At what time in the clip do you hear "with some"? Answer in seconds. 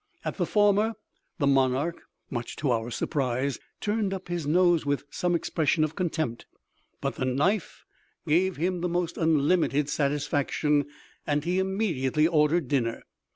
4.83-5.35